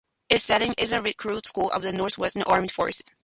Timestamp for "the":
0.89-0.99, 1.83-1.93